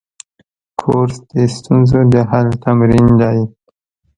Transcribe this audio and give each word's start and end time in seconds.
کورس 0.79 1.15
د 1.31 1.33
ستونزو 1.55 1.99
د 2.13 2.15
حل 2.29 2.47
تمرین 2.63 3.07
دی. 3.21 3.39